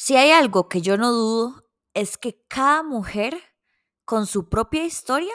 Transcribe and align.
Si 0.00 0.16
hay 0.16 0.30
algo 0.30 0.68
que 0.68 0.80
yo 0.80 0.96
no 0.96 1.10
dudo 1.10 1.64
es 1.92 2.18
que 2.18 2.40
cada 2.46 2.84
mujer 2.84 3.36
con 4.04 4.26
su 4.26 4.48
propia 4.48 4.84
historia 4.84 5.34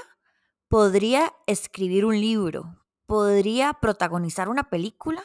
podría 0.70 1.36
escribir 1.48 2.06
un 2.06 2.18
libro, 2.22 2.82
podría 3.06 3.74
protagonizar 3.74 4.48
una 4.48 4.70
película, 4.70 5.22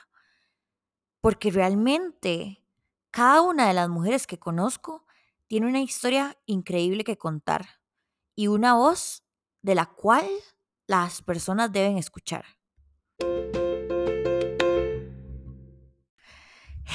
porque 1.20 1.52
realmente 1.52 2.64
cada 3.12 3.42
una 3.42 3.68
de 3.68 3.74
las 3.74 3.88
mujeres 3.88 4.26
que 4.26 4.40
conozco 4.40 5.06
tiene 5.46 5.68
una 5.68 5.82
historia 5.82 6.36
increíble 6.46 7.04
que 7.04 7.16
contar 7.16 7.80
y 8.34 8.48
una 8.48 8.74
voz 8.74 9.22
de 9.62 9.76
la 9.76 9.86
cual 9.86 10.28
las 10.88 11.22
personas 11.22 11.70
deben 11.70 11.96
escuchar. 11.96 12.44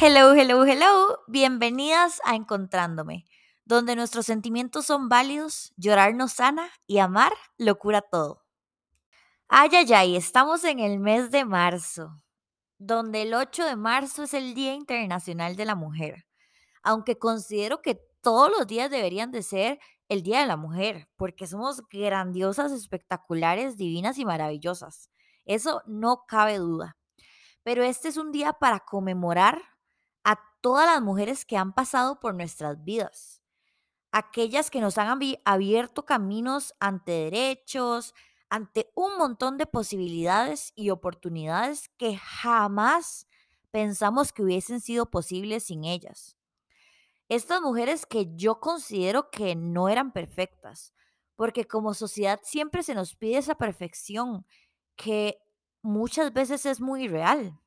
Hello, 0.01 0.33
hello, 0.33 0.65
hello. 0.65 1.19
Bienvenidas 1.27 2.19
a 2.25 2.35
Encontrándome, 2.35 3.25
donde 3.63 3.95
nuestros 3.95 4.25
sentimientos 4.25 4.87
son 4.87 5.07
válidos, 5.07 5.71
llorar 5.77 6.15
nos 6.15 6.33
sana 6.33 6.71
y 6.87 6.97
amar 6.97 7.31
lo 7.59 7.77
cura 7.77 8.01
todo. 8.01 8.43
Ay, 9.47 9.69
ay, 9.73 9.93
ay, 9.93 10.15
estamos 10.15 10.63
en 10.63 10.79
el 10.79 10.99
mes 10.99 11.29
de 11.29 11.45
marzo, 11.45 12.21
donde 12.79 13.21
el 13.21 13.35
8 13.35 13.65
de 13.65 13.75
marzo 13.75 14.23
es 14.23 14.33
el 14.33 14.55
Día 14.55 14.73
Internacional 14.73 15.55
de 15.55 15.65
la 15.65 15.75
Mujer, 15.75 16.25
aunque 16.81 17.19
considero 17.19 17.83
que 17.83 18.01
todos 18.21 18.49
los 18.49 18.65
días 18.65 18.89
deberían 18.89 19.31
de 19.31 19.43
ser 19.43 19.79
el 20.09 20.23
Día 20.23 20.41
de 20.41 20.47
la 20.47 20.57
Mujer, 20.57 21.07
porque 21.17 21.45
somos 21.45 21.83
grandiosas, 21.87 22.71
espectaculares, 22.71 23.77
divinas 23.77 24.17
y 24.17 24.25
maravillosas. 24.25 25.11
Eso 25.45 25.83
no 25.85 26.25
cabe 26.27 26.57
duda. 26.57 26.97
Pero 27.63 27.83
este 27.83 28.09
es 28.09 28.17
un 28.17 28.31
día 28.31 28.53
para 28.53 28.81
conmemorar 28.81 29.61
todas 30.63 30.85
las 30.85 31.01
mujeres 31.01 31.43
que 31.43 31.57
han 31.57 31.73
pasado 31.73 32.21
por 32.21 32.35
nuestras 32.35 32.81
vidas, 32.85 33.41
aquellas 34.13 34.71
que 34.71 34.79
nos 34.79 34.97
han 34.97 35.19
abierto 35.43 36.05
caminos 36.05 36.73
ante 36.79 37.11
derechos, 37.11 38.13
ante 38.49 38.89
un 38.95 39.17
montón 39.17 39.57
de 39.57 39.65
posibilidades 39.65 40.71
y 40.73 40.89
oportunidades 40.89 41.89
que 41.97 42.15
jamás 42.15 43.27
pensamos 43.71 44.31
que 44.31 44.41
hubiesen 44.41 44.79
sido 44.79 45.11
posibles 45.11 45.65
sin 45.65 45.83
ellas. 45.83 46.37
Estas 47.27 47.59
mujeres 47.59 48.05
que 48.05 48.33
yo 48.33 48.61
considero 48.61 49.31
que 49.31 49.55
no 49.55 49.89
eran 49.89 50.13
perfectas, 50.13 50.93
porque 51.35 51.65
como 51.65 51.93
sociedad 51.93 52.39
siempre 52.41 52.83
se 52.83 52.95
nos 52.95 53.17
pide 53.17 53.37
esa 53.37 53.55
perfección 53.55 54.45
que 54.95 55.39
muchas 55.81 56.31
veces 56.31 56.65
es 56.65 56.79
muy 56.79 57.09
real. 57.09 57.59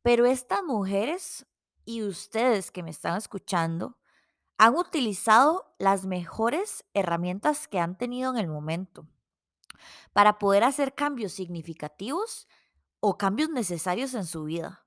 Pero 0.00 0.24
estas 0.24 0.62
mujeres 0.62 1.44
y 1.88 2.02
ustedes 2.02 2.70
que 2.70 2.82
me 2.82 2.90
están 2.90 3.16
escuchando 3.16 3.96
han 4.58 4.76
utilizado 4.76 5.74
las 5.78 6.04
mejores 6.04 6.84
herramientas 6.92 7.66
que 7.66 7.80
han 7.80 7.96
tenido 7.96 8.30
en 8.30 8.36
el 8.36 8.46
momento 8.46 9.08
para 10.12 10.38
poder 10.38 10.64
hacer 10.64 10.94
cambios 10.94 11.32
significativos 11.32 12.46
o 13.00 13.16
cambios 13.16 13.48
necesarios 13.48 14.12
en 14.12 14.26
su 14.26 14.44
vida 14.44 14.84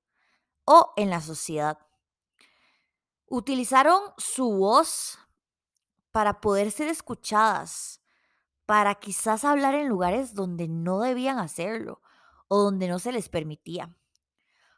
o 0.64 0.94
en 0.96 1.10
la 1.10 1.22
sociedad. 1.22 1.80
Utilizaron 3.26 4.00
su 4.20 4.52
voz 4.52 5.18
para 6.12 6.40
poder 6.40 6.70
ser 6.70 6.88
escuchadas, 6.88 8.00
para 8.68 8.94
quizás 8.94 9.44
hablar 9.44 9.74
en 9.74 9.88
lugares 9.88 10.36
donde 10.36 10.68
no 10.68 11.00
debían 11.00 11.40
hacerlo 11.40 12.00
o 12.48 12.60
donde 12.62 12.88
no 12.88 13.00
se 13.00 13.12
les 13.12 13.28
permitía, 13.28 13.98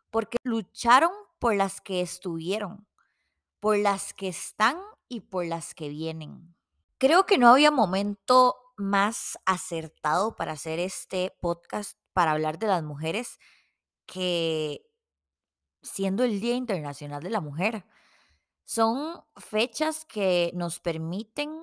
porque 0.10 0.38
lucharon 0.44 1.12
por 1.44 1.56
las 1.56 1.82
que 1.82 2.00
estuvieron, 2.00 2.88
por 3.60 3.78
las 3.78 4.14
que 4.14 4.30
están 4.30 4.78
y 5.10 5.20
por 5.20 5.46
las 5.46 5.76
que 5.76 5.90
vienen. 5.90 6.56
Creo 6.98 7.26
que 7.26 7.38
no 7.38 7.50
había 7.50 7.70
momento 7.70 8.56
más 8.78 9.38
acertado 9.46 10.38
para 10.38 10.54
hacer 10.54 10.80
este 10.80 11.36
podcast 11.42 12.00
para 12.14 12.32
hablar 12.32 12.60
de 12.60 12.68
las 12.68 12.82
mujeres 12.82 13.40
que 14.06 14.90
siendo 15.82 16.24
el 16.24 16.40
Día 16.40 16.56
Internacional 16.56 17.22
de 17.22 17.32
la 17.32 17.42
Mujer. 17.42 17.86
Son 18.64 19.22
fechas 19.36 20.06
que 20.06 20.50
nos 20.54 20.80
permiten 20.80 21.62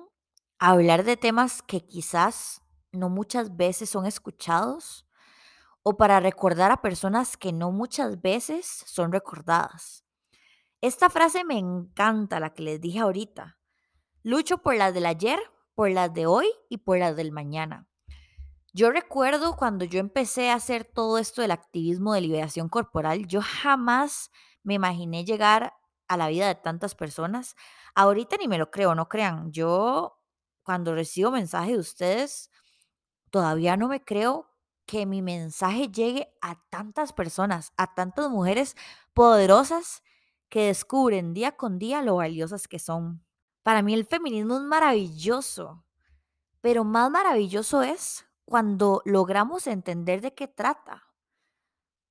hablar 0.59 1.03
de 1.03 1.17
temas 1.17 1.63
que 1.63 1.87
quizás 1.87 2.61
no 2.91 3.09
muchas 3.09 3.57
veces 3.57 3.89
son 3.89 4.05
escuchados 4.05 5.07
o 5.83 5.97
para 5.97 6.19
recordar 6.19 6.71
a 6.71 6.81
personas 6.81 7.37
que 7.37 7.53
no 7.53 7.71
muchas 7.71 8.21
veces 8.21 8.83
son 8.85 9.11
recordadas. 9.11 10.05
Esta 10.81 11.09
frase 11.09 11.43
me 11.43 11.57
encanta, 11.57 12.39
la 12.39 12.53
que 12.53 12.63
les 12.63 12.81
dije 12.81 12.99
ahorita. 12.99 13.59
Lucho 14.23 14.59
por 14.59 14.75
las 14.75 14.93
del 14.93 15.05
ayer, 15.05 15.39
por 15.75 15.89
las 15.91 16.13
de 16.13 16.25
hoy 16.25 16.47
y 16.69 16.77
por 16.77 16.97
las 16.97 17.15
del 17.15 17.31
mañana. 17.31 17.87
Yo 18.73 18.91
recuerdo 18.91 19.55
cuando 19.57 19.83
yo 19.85 19.99
empecé 19.99 20.49
a 20.49 20.55
hacer 20.55 20.85
todo 20.85 21.17
esto 21.17 21.41
del 21.41 21.51
activismo 21.51 22.13
de 22.13 22.21
liberación 22.21 22.69
corporal, 22.69 23.27
yo 23.27 23.41
jamás 23.41 24.31
me 24.63 24.75
imaginé 24.75 25.25
llegar 25.25 25.73
a 26.07 26.17
la 26.17 26.29
vida 26.29 26.47
de 26.47 26.55
tantas 26.55 26.95
personas. 26.95 27.55
Ahorita 27.95 28.37
ni 28.37 28.47
me 28.47 28.57
lo 28.57 28.71
creo, 28.71 28.95
no 28.95 29.09
crean. 29.09 29.51
Yo 29.51 30.17
cuando 30.63 30.95
recibo 30.95 31.31
mensajes 31.31 31.73
de 31.73 31.79
ustedes, 31.79 32.51
todavía 33.29 33.75
no 33.77 33.87
me 33.87 34.03
creo 34.03 34.50
que 34.91 35.05
mi 35.05 35.21
mensaje 35.21 35.87
llegue 35.87 36.27
a 36.41 36.61
tantas 36.69 37.13
personas, 37.13 37.71
a 37.77 37.95
tantas 37.95 38.29
mujeres 38.29 38.75
poderosas 39.13 40.03
que 40.49 40.65
descubren 40.65 41.33
día 41.33 41.53
con 41.53 41.79
día 41.79 42.01
lo 42.01 42.17
valiosas 42.17 42.67
que 42.67 42.77
son. 42.77 43.25
Para 43.63 43.83
mí 43.83 43.93
el 43.93 44.05
feminismo 44.05 44.57
es 44.57 44.63
maravilloso, 44.63 45.85
pero 46.59 46.83
más 46.83 47.09
maravilloso 47.09 47.83
es 47.83 48.25
cuando 48.43 49.01
logramos 49.05 49.65
entender 49.65 50.19
de 50.19 50.33
qué 50.33 50.49
trata. 50.49 51.07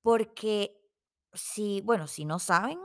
Porque 0.01 0.81
si, 1.33 1.81
bueno, 1.81 2.07
si 2.07 2.25
no 2.25 2.39
saben, 2.39 2.79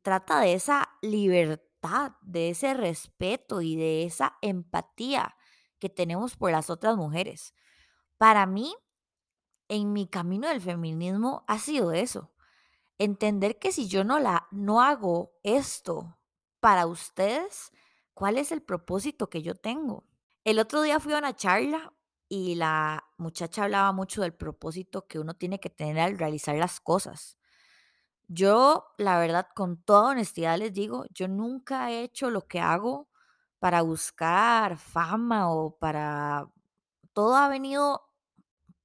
trata 0.00 0.40
de 0.40 0.54
esa 0.54 0.88
libertad, 1.02 2.12
de 2.22 2.48
ese 2.48 2.72
respeto 2.72 3.60
y 3.60 3.76
de 3.76 4.04
esa 4.04 4.38
empatía 4.40 5.36
que 5.78 5.90
tenemos 5.90 6.36
por 6.36 6.52
las 6.52 6.70
otras 6.70 6.96
mujeres. 6.96 7.54
Para 8.16 8.46
mí, 8.46 8.74
en 9.68 9.92
mi 9.92 10.06
camino 10.06 10.48
del 10.48 10.60
feminismo 10.60 11.44
ha 11.46 11.58
sido 11.58 11.92
eso. 11.92 12.32
Entender 12.98 13.58
que 13.58 13.72
si 13.72 13.88
yo 13.88 14.04
no 14.04 14.18
la 14.18 14.48
no 14.50 14.82
hago 14.82 15.32
esto 15.42 16.18
para 16.60 16.86
ustedes, 16.86 17.72
¿cuál 18.14 18.38
es 18.38 18.52
el 18.52 18.62
propósito 18.62 19.28
que 19.28 19.42
yo 19.42 19.54
tengo? 19.54 20.04
El 20.44 20.58
otro 20.58 20.82
día 20.82 21.00
fui 21.00 21.12
a 21.12 21.18
una 21.18 21.36
charla 21.36 21.92
y 22.28 22.54
la 22.54 23.04
muchacha 23.18 23.64
hablaba 23.64 23.92
mucho 23.92 24.22
del 24.22 24.34
propósito 24.34 25.06
que 25.06 25.18
uno 25.18 25.34
tiene 25.34 25.60
que 25.60 25.70
tener 25.70 25.98
al 26.00 26.18
realizar 26.18 26.56
las 26.56 26.80
cosas. 26.80 27.38
Yo, 28.28 28.86
la 28.98 29.18
verdad, 29.18 29.48
con 29.54 29.82
toda 29.82 30.10
honestidad 30.10 30.58
les 30.58 30.72
digo, 30.72 31.04
yo 31.10 31.28
nunca 31.28 31.92
he 31.92 32.02
hecho 32.02 32.30
lo 32.30 32.48
que 32.48 32.60
hago 32.60 33.08
para 33.58 33.82
buscar 33.82 34.78
fama 34.78 35.50
o 35.52 35.76
para... 35.78 36.50
Todo 37.12 37.36
ha 37.36 37.48
venido 37.48 38.05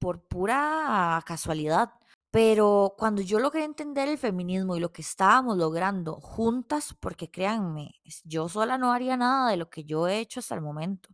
por 0.01 0.23
pura 0.23 1.23
casualidad. 1.25 1.94
Pero 2.31 2.95
cuando 2.97 3.22
yo 3.22 3.39
logré 3.39 3.63
entender 3.63 4.09
el 4.09 4.17
feminismo 4.17 4.75
y 4.75 4.79
lo 4.79 4.91
que 4.91 5.01
estábamos 5.03 5.57
logrando 5.57 6.16
juntas, 6.16 6.95
porque 7.00 7.29
créanme, 7.29 8.01
yo 8.23 8.50
sola 8.50 8.78
no 8.78 8.91
haría 8.91 9.16
nada 9.16 9.51
de 9.51 9.57
lo 9.57 9.69
que 9.69 9.84
yo 9.84 10.07
he 10.07 10.19
hecho 10.19 10.39
hasta 10.39 10.56
el 10.56 10.62
momento. 10.62 11.09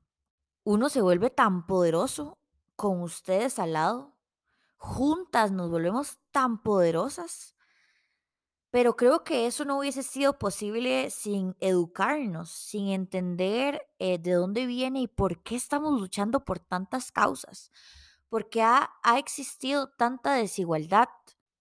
Uno 0.64 0.90
se 0.90 1.02
vuelve 1.02 1.30
tan 1.30 1.66
poderoso 1.68 2.40
con 2.76 3.02
ustedes 3.02 3.60
al 3.60 3.74
lado. 3.74 4.16
Juntas 4.78 5.52
nos 5.52 5.70
volvemos 5.70 6.20
tan 6.32 6.62
poderosas. 6.62 7.56
Pero 8.70 8.96
creo 8.96 9.24
que 9.24 9.48
eso 9.48 9.66
no 9.66 9.80
hubiese 9.80 10.04
sido 10.04 10.38
posible 10.38 11.10
sin 11.10 11.56
educarnos, 11.60 12.52
sin 12.52 12.90
entender 12.90 13.82
eh, 13.98 14.20
de 14.20 14.34
dónde 14.34 14.66
viene 14.66 15.02
y 15.02 15.08
por 15.08 15.42
qué 15.42 15.56
estamos 15.56 16.00
luchando 16.00 16.46
por 16.46 16.60
tantas 16.60 17.12
causas 17.12 17.72
porque 18.30 18.62
ha, 18.62 18.92
ha 19.04 19.20
existido 19.20 19.90
tanta 19.98 20.34
desigualdad 20.34 21.10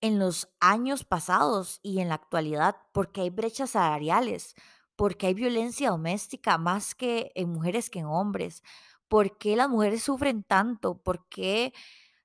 en 0.01 0.19
los 0.19 0.49
años 0.61 1.05
pasados 1.05 1.81
y 1.83 2.01
en 2.01 2.09
la 2.09 2.17
actualidad, 2.17 2.77
porque 2.93 3.23
hay 3.23 3.31
brechas 3.31 3.71
salariales, 3.71 4.55
porque 4.95 5.27
hay 5.27 5.35
violencia 5.35 5.91
doméstica 5.91 6.59
más 6.59 6.95
que 6.95 7.33
en 7.35 7.51
mujeres 7.51 7.91
que 7.91 8.01
en 8.01 8.07
hombres, 8.07 8.63
por 9.09 9.39
qué 9.39 9.57
las 9.57 9.69
mujeres 9.69 10.03
sufren 10.03 10.43
tanto, 10.43 10.99
por 11.03 11.29
qué 11.29 11.73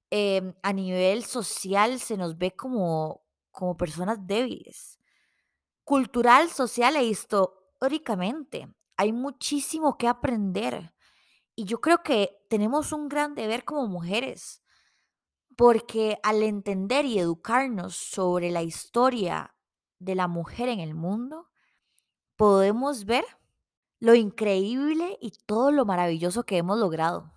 em, 0.09 0.53
a 0.63 0.73
nivel 0.73 1.23
social 1.23 1.99
se 1.99 2.17
nos 2.17 2.37
ve 2.37 2.51
como, 2.51 3.23
como 3.51 3.77
personas 3.77 4.17
débiles. 4.25 4.99
Cultural, 5.83 6.49
social 6.49 6.95
e 6.95 7.03
históricamente, 7.03 8.67
hay 8.97 9.13
muchísimo 9.13 9.97
que 9.97 10.07
aprender. 10.07 10.93
Y 11.61 11.65
yo 11.65 11.79
creo 11.79 12.01
que 12.01 12.43
tenemos 12.49 12.91
un 12.91 13.07
gran 13.07 13.35
deber 13.35 13.65
como 13.65 13.85
mujeres, 13.85 14.63
porque 15.55 16.17
al 16.23 16.41
entender 16.41 17.05
y 17.05 17.19
educarnos 17.19 17.95
sobre 17.95 18.49
la 18.49 18.63
historia 18.63 19.53
de 19.99 20.15
la 20.15 20.27
mujer 20.27 20.69
en 20.69 20.79
el 20.79 20.95
mundo, 20.95 21.51
podemos 22.35 23.05
ver 23.05 23.25
lo 23.99 24.15
increíble 24.15 25.19
y 25.21 25.33
todo 25.45 25.71
lo 25.71 25.85
maravilloso 25.85 26.47
que 26.47 26.57
hemos 26.57 26.79
logrado. 26.79 27.31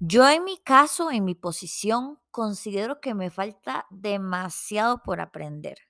Yo 0.00 0.26
en 0.26 0.44
mi 0.44 0.56
caso, 0.56 1.10
en 1.10 1.26
mi 1.26 1.34
posición, 1.34 2.18
considero 2.30 3.02
que 3.02 3.12
me 3.12 3.28
falta 3.28 3.84
demasiado 3.90 5.02
por 5.02 5.20
aprender. 5.20 5.87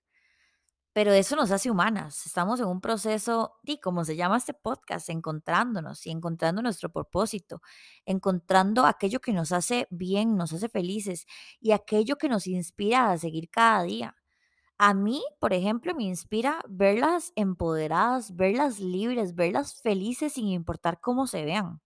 Pero 0.99 1.13
eso 1.13 1.37
nos 1.37 1.53
hace 1.53 1.71
humanas. 1.71 2.27
Estamos 2.27 2.59
en 2.59 2.67
un 2.67 2.81
proceso, 2.81 3.55
y 3.63 3.79
como 3.79 4.05
se 4.05 4.17
llama 4.17 4.37
este 4.37 4.53
podcast, 4.53 5.09
encontrándonos 5.11 6.05
y 6.05 6.11
encontrando 6.11 6.61
nuestro 6.61 6.91
propósito, 6.91 7.63
encontrando 8.05 8.85
aquello 8.85 9.21
que 9.21 9.33
nos 9.33 9.53
hace 9.53 9.87
bien, 9.91 10.37
nos 10.37 10.53
hace 10.53 10.69
felices 10.69 11.25
y 11.61 11.71
aquello 11.71 12.17
que 12.17 12.29
nos 12.29 12.49
inspira 12.49 13.13
a 13.13 13.19
seguir 13.19 13.49
cada 13.49 13.85
día. 13.85 14.17
A 14.77 14.93
mí, 14.93 15.23
por 15.39 15.53
ejemplo, 15.53 15.95
me 15.95 16.03
inspira 16.03 16.65
verlas 16.69 17.33
empoderadas, 17.37 18.35
verlas 18.35 18.81
libres, 18.81 19.37
verlas 19.37 19.81
felices 19.81 20.33
sin 20.33 20.49
importar 20.49 21.01
cómo 21.01 21.29
se 21.29 21.45
vean. 21.45 21.81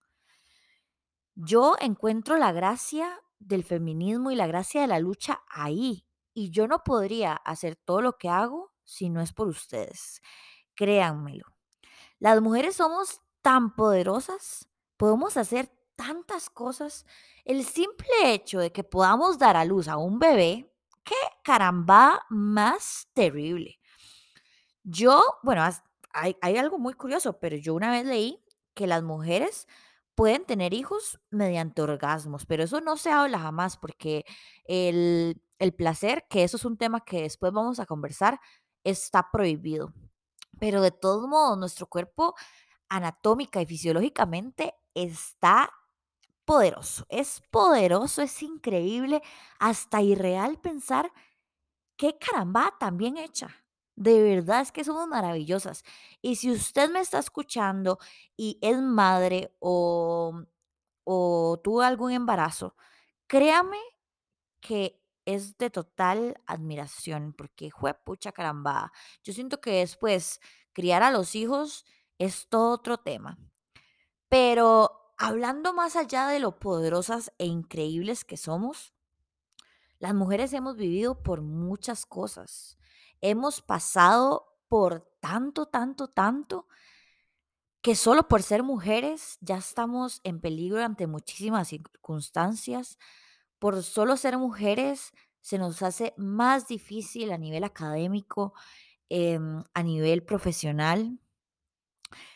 Yo 1.35 1.77
encuentro 1.83 2.39
la 2.39 2.53
gracia 2.53 3.21
del 3.39 3.63
feminismo 3.63 4.31
y 4.31 4.37
la 4.37 4.47
gracia 4.47 4.81
de 4.81 4.87
la 4.87 5.01
lucha 5.01 5.43
ahí. 5.51 6.07
Y 6.33 6.49
yo 6.49 6.67
no 6.67 6.83
podría 6.83 7.35
hacer 7.35 7.77
todo 7.77 8.01
lo 8.01 8.17
que 8.17 8.31
hago 8.31 8.72
si 8.93 9.11
no 9.11 9.21
es 9.21 9.33
por 9.33 9.49
ustedes. 9.49 10.21
Créanmelo. 10.75 11.47
Las 12.19 12.41
mujeres 12.41 12.77
somos 12.77 13.21
tan 13.41 13.75
poderosas, 13.75 14.69
podemos 14.97 15.37
hacer 15.37 15.71
tantas 15.97 16.51
cosas. 16.51 17.07
El 17.45 17.65
simple 17.65 18.07
hecho 18.25 18.61
de 18.61 18.71
que 18.73 18.85
podamos 18.85 19.39
dar 19.39 19.57
a 19.57 19.65
luz 19.65 19.89
a 19.89 19.97
un 19.97 20.19
bebé, 20.19 20.73
qué 21.05 21.17
caramba 21.43 22.25
más 22.29 23.09
terrible. 23.15 23.81
Yo, 24.85 25.21
bueno, 25.43 25.63
hay, 26.13 26.37
hay 26.41 26.57
algo 26.57 26.79
muy 26.79 26.95
curioso, 26.95 27.39
pero 27.41 27.57
yo 27.57 27.75
una 27.75 27.91
vez 27.91 28.07
leí 28.07 28.45
que 28.75 28.87
las 28.87 29.03
mujeres 29.03 29.67
pueden 30.15 30.45
tener 30.45 30.75
hijos 30.75 31.21
mediante 31.31 31.83
orgasmos, 31.83 32.47
pero 32.47 32.65
eso 32.65 32.81
no 32.81 32.97
se 32.97 33.11
habla 33.11 33.39
jamás 33.39 33.77
porque 33.77 34.25
el, 34.65 35.41
placer, 35.77 36.27
que 36.29 36.45
eso 36.45 36.57
es 36.57 36.65
un 36.65 36.77
tema 36.77 37.05
que 37.05 37.23
después 37.23 37.53
vamos 37.53 37.81
a 37.81 37.87
conversar, 37.87 38.41
está 38.85 39.31
prohibido. 39.31 39.93
Pero 40.59 40.83
de 40.83 40.91
todos 40.91 41.27
modos, 41.29 41.59
nuestro 41.59 41.87
cuerpo 41.87 42.35
anatómica 42.89 43.61
y 43.61 43.67
fisiológicamente 43.67 44.75
está 44.95 45.73
poderoso. 46.45 47.07
Es 47.09 47.43
poderoso, 47.51 48.23
es 48.23 48.43
increíble, 48.43 49.23
hasta 49.59 50.03
irreal 50.03 50.59
pensar 50.61 51.13
qué 51.97 52.19
caramba 52.19 52.75
tan 52.79 52.97
bien 52.97 53.17
hecha. 53.17 53.49
De 53.97 54.23
verdad 54.23 54.63
es 54.63 54.73
que 54.73 54.85
somos 54.85 55.07
maravillosas. 55.09 55.85
Y 56.23 56.37
si 56.37 56.51
usted 56.51 56.91
me 56.91 57.01
está 57.01 57.19
escuchando 57.19 57.99
y 58.37 58.59
es 58.63 58.79
madre 58.81 59.55
o, 59.61 60.43
o 61.05 61.61
tuvo 61.63 61.83
algún 61.83 62.13
embarazo, 62.13 62.77
créame 63.27 63.79
que 64.61 65.02
es 65.25 65.57
de 65.59 65.71
total 65.71 66.41
admiración, 66.47 67.33
porque 67.33 67.71
pucha 68.05 68.33
caramba. 68.33 68.93
Yo 69.23 69.33
siento 69.33 69.61
que 69.61 69.79
después 69.79 70.41
criar 70.73 71.03
a 71.03 71.11
los 71.11 71.35
hijos 71.35 71.85
es 72.19 72.49
todo 72.49 72.73
otro 72.73 72.99
tema. 72.99 73.39
Pero 74.29 75.15
hablando 75.19 75.75
más 75.75 75.97
allá 75.97 76.29
de 76.29 76.41
lo 76.41 76.59
poderosas 76.59 77.33
e 77.39 77.47
increíbles 77.47 78.25
que 78.25 78.37
somos, 78.37 78.93
las 79.99 80.15
mujeres 80.15 80.53
hemos 80.53 80.77
vivido 80.77 81.23
por 81.23 81.43
muchas 81.43 82.07
cosas 82.07 82.79
hemos 83.23 83.63
pasado 83.63 84.59
por 84.69 85.01
tanto, 85.21 85.67
tanto, 85.67 86.09
tanto, 86.09 86.67
que 87.81 87.95
solo 87.97 88.29
por 88.29 88.43
ser 88.43 88.63
mujeres 88.63 89.39
ya 89.41 89.57
estamos 89.57 90.21
en 90.25 90.41
peligro 90.41 90.85
ante 90.85 91.07
muchísimas 91.07 91.69
circunstancias. 91.69 92.99
Por 93.63 93.81
solo 93.85 94.17
ser 94.17 94.39
mujeres 94.39 95.13
se 95.41 95.57
nos 95.57 95.83
hace 95.83 96.15
más 96.17 96.67
difícil 96.67 97.31
a 97.31 97.39
nivel 97.39 97.63
académico, 97.63 98.55
em, 99.09 99.63
a 99.73 99.85
nivel 99.85 100.25
profesional. 100.25 101.21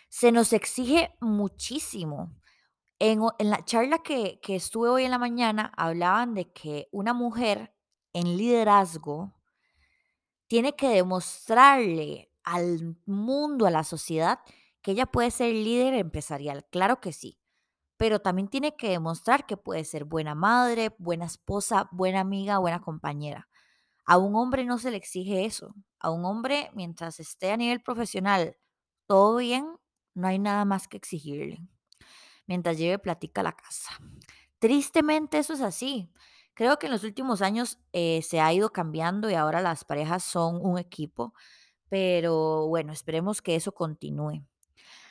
Se 0.09 0.31
nos 0.31 0.53
exige 0.53 1.17
muchísimo. 1.21 2.33
En, 3.01 3.23
la 3.41 3.65
charla 3.65 4.05
que, 4.05 4.39
que 4.41 4.55
estuve 4.55 4.89
hoy 4.89 5.03
en 5.03 5.11
la 5.11 5.19
mañana, 5.19 5.73
hablaban 5.77 6.33
de 6.35 6.53
que 6.53 6.89
una 6.93 7.13
mujer 7.13 7.75
en 8.13 8.37
liderazgo 8.37 9.35
tiene 10.47 10.77
que 10.77 10.91
demostrarle 10.91 12.31
al 12.45 12.99
mundo, 13.05 13.67
a 13.67 13.73
la 13.73 13.83
sociedad, 13.83 14.39
que 14.81 14.93
ella 14.93 15.07
puede 15.07 15.33
ser 15.33 15.53
líder 15.53 15.95
empresarial. 15.95 16.65
Claro 16.71 17.01
que 17.01 17.13
sí. 17.13 17.41
Pero 17.97 18.21
también 18.21 18.49
tiene 18.49 18.77
que 18.77 18.91
demostrar 18.91 19.47
que 19.47 19.57
puede 19.57 19.85
ser 19.85 20.05
buena 20.05 20.35
madre, 20.35 20.95
buena 20.99 21.25
esposa, 21.27 21.89
buena 21.93 22.21
amiga, 22.21 22.59
buena 22.59 22.81
compañera. 22.81 23.49
A 24.07 24.19
un 24.19 24.37
hombre 24.37 24.65
no 24.65 24.79
se 24.79 24.91
le 24.91 24.99
exige 24.99 25.45
eso. 25.45 25.75
A 26.01 26.11
un 26.11 26.25
hombre, 26.25 26.71
mientras 26.75 27.21
esté 27.21 27.53
a 27.53 27.57
nivel 27.57 27.83
profesional 27.83 28.57
todo 29.07 29.37
bien, 29.39 29.67
no 30.15 30.29
hay 30.29 30.39
nada 30.39 30.65
más 30.65 30.89
que 30.89 30.97
exigirle. 30.97 31.61
Mientras 32.47 32.79
lleve 32.79 32.99
platica 32.99 33.41
a 33.41 33.45
la 33.45 33.53
casa. 33.53 33.91
Tristemente 34.59 35.39
eso 35.39 35.55
es 35.55 35.61
así. 35.61 36.11
Creo 36.55 36.79
que 36.79 36.87
en 36.87 36.93
los 36.93 37.05
últimos 37.05 37.43
años 37.43 37.79
eh, 37.93 38.23
se 38.23 38.41
ha 38.41 38.53
ido 38.53 38.71
cambiando 38.73 39.31
y 39.31 39.35
ahora 39.35 39.61
las 39.61 39.85
parejas 39.85 40.25
son 40.25 40.59
un 40.65 40.79
equipo, 40.79 41.35
pero 41.89 42.67
bueno, 42.69 42.93
esperemos 42.93 43.43
que 43.43 43.57
eso 43.57 43.73
continúe. 43.73 44.43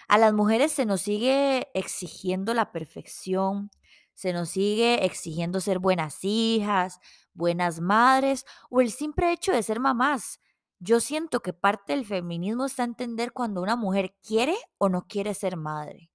A 0.08 0.18
las 0.18 0.34
mujeres 0.34 0.72
se 0.72 0.86
nos 0.86 1.02
sigue 1.02 1.68
exigiendo 1.74 2.54
la 2.54 2.72
perfección, 2.72 3.72
se 4.14 4.34
nos 4.34 4.50
sigue 4.50 5.06
exigiendo 5.06 5.60
ser 5.60 5.80
buenas 5.80 6.20
hijas, 6.24 7.00
buenas 7.34 7.82
madres 7.82 8.46
o 8.70 8.82
el 8.82 8.92
simple 8.92 9.32
hecho 9.32 9.52
de 9.52 9.64
ser 9.64 9.80
mamás. 9.80 10.40
Yo 10.80 11.00
siento 11.00 11.42
que 11.42 11.54
parte 11.54 11.94
del 11.94 12.06
feminismo 12.06 12.66
está 12.66 12.84
entender 12.84 13.34
cuando 13.34 13.62
una 13.62 13.76
mujer 13.76 14.16
quiere 14.22 14.56
o 14.78 14.90
no 14.90 15.08
quiere 15.08 15.34
ser 15.34 15.58
madre 15.58 16.12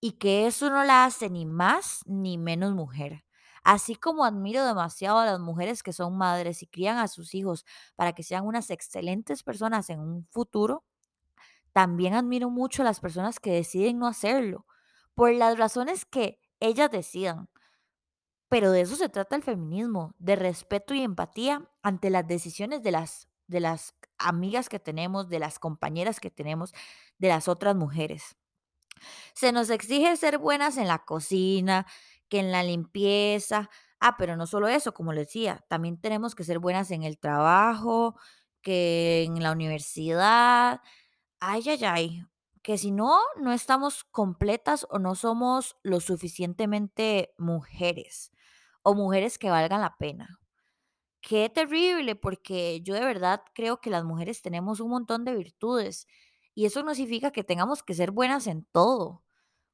y 0.00 0.12
que 0.12 0.46
eso 0.46 0.68
no 0.68 0.84
la 0.84 1.04
hace 1.04 1.30
ni 1.30 1.46
más 1.46 2.00
ni 2.06 2.36
menos 2.36 2.74
mujer. 2.74 3.24
Así 3.64 3.94
como 3.94 4.24
admiro 4.24 4.66
demasiado 4.66 5.18
a 5.20 5.26
las 5.26 5.38
mujeres 5.38 5.84
que 5.84 5.92
son 5.92 6.18
madres 6.18 6.62
y 6.62 6.66
crían 6.66 6.98
a 6.98 7.06
sus 7.06 7.34
hijos 7.34 7.64
para 7.94 8.12
que 8.12 8.24
sean 8.24 8.44
unas 8.44 8.70
excelentes 8.70 9.44
personas 9.44 9.88
en 9.90 10.00
un 10.00 10.26
futuro, 10.30 10.84
también 11.72 12.14
admiro 12.14 12.50
mucho 12.50 12.82
a 12.82 12.84
las 12.84 13.00
personas 13.00 13.40
que 13.40 13.52
deciden 13.52 13.98
no 13.98 14.06
hacerlo, 14.06 14.66
por 15.14 15.32
las 15.32 15.58
razones 15.58 16.04
que 16.04 16.40
ellas 16.60 16.90
decidan. 16.90 17.48
Pero 18.48 18.70
de 18.70 18.82
eso 18.82 18.96
se 18.96 19.08
trata 19.08 19.36
el 19.36 19.42
feminismo, 19.42 20.14
de 20.18 20.36
respeto 20.36 20.94
y 20.94 21.02
empatía 21.02 21.68
ante 21.82 22.10
las 22.10 22.26
decisiones 22.26 22.82
de 22.82 22.90
las, 22.92 23.28
de 23.46 23.60
las 23.60 23.94
amigas 24.18 24.68
que 24.68 24.78
tenemos, 24.78 25.28
de 25.28 25.38
las 25.38 25.58
compañeras 25.58 26.20
que 26.20 26.30
tenemos, 26.30 26.74
de 27.18 27.28
las 27.28 27.48
otras 27.48 27.74
mujeres. 27.74 28.36
Se 29.34 29.52
nos 29.52 29.70
exige 29.70 30.16
ser 30.16 30.38
buenas 30.38 30.76
en 30.76 30.88
la 30.88 31.04
cocina, 31.04 31.86
que 32.28 32.40
en 32.40 32.52
la 32.52 32.62
limpieza. 32.62 33.70
Ah, 34.00 34.16
pero 34.18 34.36
no 34.36 34.46
solo 34.46 34.68
eso, 34.68 34.94
como 34.94 35.12
les 35.12 35.26
decía, 35.28 35.64
también 35.68 36.00
tenemos 36.00 36.34
que 36.34 36.44
ser 36.44 36.58
buenas 36.58 36.90
en 36.90 37.02
el 37.04 37.18
trabajo, 37.18 38.16
que 38.62 39.24
en 39.24 39.42
la 39.42 39.52
universidad. 39.52 40.80
Ay, 41.44 41.64
ay, 41.68 41.84
ay, 41.84 42.24
que 42.62 42.78
si 42.78 42.92
no, 42.92 43.18
no 43.36 43.52
estamos 43.52 44.04
completas 44.04 44.86
o 44.90 45.00
no 45.00 45.16
somos 45.16 45.76
lo 45.82 45.98
suficientemente 45.98 47.34
mujeres 47.36 48.30
o 48.82 48.94
mujeres 48.94 49.38
que 49.38 49.50
valgan 49.50 49.80
la 49.80 49.96
pena. 49.96 50.38
Qué 51.20 51.50
terrible, 51.50 52.16
porque 52.16 52.80
yo 52.82 52.94
de 52.94 53.04
verdad 53.04 53.42
creo 53.54 53.80
que 53.80 53.90
las 53.90 54.04
mujeres 54.04 54.42
tenemos 54.42 54.80
un 54.80 54.90
montón 54.90 55.24
de 55.24 55.34
virtudes 55.36 56.06
y 56.54 56.66
eso 56.66 56.82
no 56.84 56.94
significa 56.94 57.32
que 57.32 57.44
tengamos 57.44 57.82
que 57.82 57.94
ser 57.94 58.12
buenas 58.12 58.46
en 58.46 58.64
todo. 58.72 59.24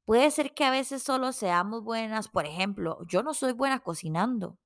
Puede 0.05 0.31
ser 0.31 0.53
que 0.55 0.65
a 0.65 0.71
veces 0.71 1.03
solo 1.03 1.33
seamos 1.33 1.83
buenas, 1.83 2.29
por 2.29 2.45
ejemplo, 2.47 2.99
yo 3.07 3.23
no 3.23 3.33
soy 3.35 3.53
buena 3.53 3.79
cocinando. 3.81 4.57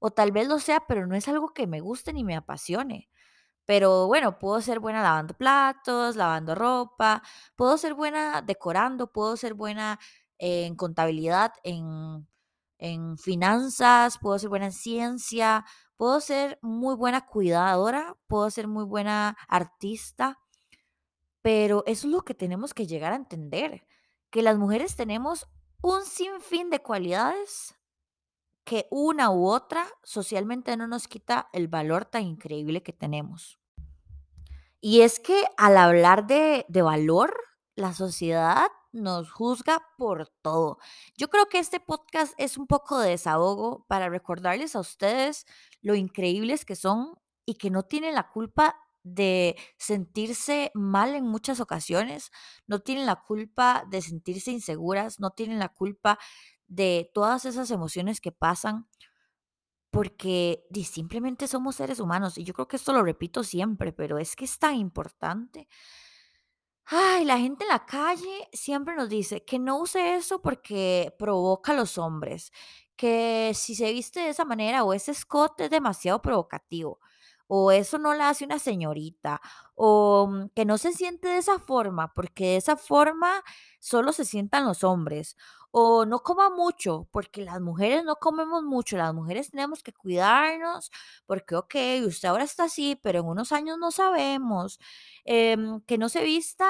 O 0.00 0.10
tal 0.12 0.32
vez 0.32 0.48
lo 0.48 0.58
sea, 0.60 0.86
pero 0.86 1.06
no 1.06 1.16
es 1.16 1.28
algo 1.28 1.54
que 1.54 1.66
me 1.66 1.80
guste 1.80 2.12
ni 2.12 2.24
me 2.24 2.36
apasione. 2.36 3.08
Pero 3.66 4.06
bueno, 4.06 4.38
puedo 4.38 4.60
ser 4.60 4.80
buena 4.80 5.02
lavando 5.02 5.34
platos, 5.34 6.16
lavando 6.16 6.54
ropa, 6.54 7.22
puedo 7.56 7.78
ser 7.78 7.94
buena 7.94 8.42
decorando, 8.42 9.10
puedo 9.12 9.36
ser 9.36 9.54
buena 9.54 9.98
en 10.38 10.76
contabilidad, 10.76 11.52
en, 11.62 12.26
en 12.78 13.16
finanzas, 13.18 14.18
puedo 14.18 14.38
ser 14.38 14.50
buena 14.50 14.66
en 14.66 14.72
ciencia, 14.72 15.64
puedo 15.96 16.20
ser 16.20 16.58
muy 16.62 16.94
buena 16.96 17.26
cuidadora, 17.26 18.16
puedo 18.26 18.50
ser 18.50 18.68
muy 18.68 18.84
buena 18.84 19.36
artista, 19.48 20.38
pero 21.42 21.84
eso 21.86 22.06
es 22.06 22.12
lo 22.12 22.22
que 22.22 22.34
tenemos 22.34 22.74
que 22.74 22.86
llegar 22.86 23.12
a 23.12 23.16
entender 23.16 23.86
que 24.30 24.42
las 24.42 24.56
mujeres 24.58 24.96
tenemos 24.96 25.46
un 25.82 26.04
sinfín 26.04 26.70
de 26.70 26.80
cualidades 26.80 27.74
que 28.64 28.86
una 28.90 29.30
u 29.30 29.46
otra 29.46 29.86
socialmente 30.02 30.76
no 30.76 30.86
nos 30.86 31.08
quita 31.08 31.48
el 31.52 31.68
valor 31.68 32.06
tan 32.06 32.22
increíble 32.22 32.82
que 32.82 32.92
tenemos. 32.92 33.58
Y 34.80 35.02
es 35.02 35.20
que 35.20 35.44
al 35.56 35.76
hablar 35.76 36.26
de, 36.26 36.66
de 36.68 36.82
valor, 36.82 37.34
la 37.76 37.92
sociedad 37.92 38.66
nos 38.92 39.30
juzga 39.30 39.82
por 39.98 40.28
todo. 40.42 40.78
Yo 41.16 41.28
creo 41.28 41.46
que 41.46 41.58
este 41.58 41.80
podcast 41.80 42.32
es 42.38 42.56
un 42.56 42.66
poco 42.66 42.98
de 42.98 43.10
desahogo 43.10 43.84
para 43.88 44.08
recordarles 44.08 44.76
a 44.76 44.80
ustedes 44.80 45.46
lo 45.82 45.94
increíbles 45.94 46.64
que 46.64 46.76
son 46.76 47.18
y 47.44 47.54
que 47.54 47.70
no 47.70 47.82
tienen 47.82 48.14
la 48.14 48.30
culpa 48.30 48.76
de 49.02 49.56
sentirse 49.76 50.70
mal 50.74 51.14
en 51.14 51.26
muchas 51.26 51.60
ocasiones, 51.60 52.30
no 52.66 52.80
tienen 52.80 53.04
la 53.04 53.16
culpa 53.16 53.84
de 53.90 54.00
sentirse 54.00 54.50
inseguras, 54.50 55.20
no 55.20 55.30
tienen 55.30 55.58
la 55.58 55.68
culpa 55.68 56.18
de 56.74 57.10
todas 57.14 57.44
esas 57.44 57.70
emociones 57.70 58.20
que 58.20 58.32
pasan 58.32 58.88
porque 59.90 60.66
simplemente 60.84 61.46
somos 61.46 61.76
seres 61.76 62.00
humanos. 62.00 62.36
Y 62.36 62.42
yo 62.44 62.52
creo 62.52 62.66
que 62.66 62.76
esto 62.76 62.92
lo 62.92 63.04
repito 63.04 63.44
siempre, 63.44 63.92
pero 63.92 64.18
es 64.18 64.34
que 64.34 64.44
es 64.44 64.58
tan 64.58 64.74
importante. 64.74 65.68
Ay, 66.86 67.24
la 67.24 67.38
gente 67.38 67.64
en 67.64 67.68
la 67.70 67.86
calle 67.86 68.48
siempre 68.52 68.94
nos 68.94 69.08
dice 69.08 69.44
que 69.44 69.58
no 69.58 69.78
use 69.78 70.16
eso 70.16 70.42
porque 70.42 71.14
provoca 71.18 71.72
a 71.72 71.76
los 71.76 71.96
hombres, 71.96 72.52
que 72.96 73.52
si 73.54 73.74
se 73.74 73.92
viste 73.92 74.20
de 74.20 74.28
esa 74.30 74.44
manera 74.44 74.84
o 74.84 74.92
ese 74.92 75.12
escote 75.12 75.64
es 75.64 75.70
demasiado 75.70 76.20
provocativo, 76.20 77.00
o 77.46 77.70
eso 77.72 77.98
no 77.98 78.14
la 78.14 78.28
hace 78.28 78.44
una 78.44 78.58
señorita, 78.58 79.40
o 79.74 80.26
mm, 80.28 80.48
que 80.54 80.64
no 80.66 80.76
se 80.78 80.92
siente 80.92 81.28
de 81.28 81.38
esa 81.38 81.58
forma, 81.58 82.12
porque 82.14 82.44
de 82.48 82.56
esa 82.56 82.76
forma 82.76 83.42
solo 83.80 84.12
se 84.12 84.24
sientan 84.26 84.64
los 84.66 84.84
hombres, 84.84 85.36
o 85.76 86.04
no 86.06 86.20
coma 86.22 86.50
mucho, 86.50 87.08
porque 87.10 87.42
las 87.44 87.60
mujeres 87.60 88.04
no 88.04 88.14
comemos 88.16 88.62
mucho, 88.62 88.96
las 88.96 89.12
mujeres 89.12 89.50
tenemos 89.50 89.82
que 89.82 89.92
cuidarnos, 89.92 90.90
porque, 91.26 91.56
ok, 91.56 91.74
usted 92.06 92.28
ahora 92.28 92.44
está 92.44 92.64
así, 92.64 92.94
pero 93.02 93.20
en 93.20 93.26
unos 93.26 93.50
años 93.52 93.76
no 93.78 93.90
sabemos, 93.90 94.78
em, 95.24 95.80
que 95.82 95.98
no 95.98 96.08
se 96.08 96.22
vista 96.22 96.66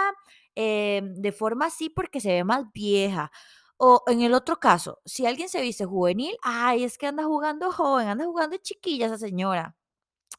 em, 0.56 1.14
de 1.16 1.32
forma 1.32 1.66
así 1.66 1.90
porque 1.90 2.20
se 2.20 2.30
ve 2.32 2.44
más 2.44 2.64
vieja. 2.72 3.30
O 3.76 4.02
en 4.06 4.22
el 4.22 4.32
otro 4.34 4.58
caso, 4.60 5.00
si 5.04 5.26
alguien 5.26 5.48
se 5.48 5.60
viste 5.60 5.84
juvenil, 5.84 6.36
ay, 6.42 6.84
es 6.84 6.96
que 6.98 7.06
anda 7.06 7.24
jugando 7.24 7.72
joven, 7.72 8.08
anda 8.08 8.24
jugando 8.24 8.56
chiquilla 8.58 9.06
esa 9.06 9.18
señora. 9.18 9.76